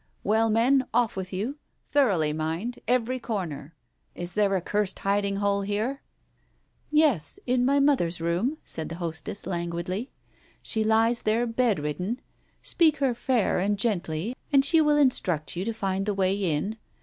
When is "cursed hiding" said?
4.59-5.35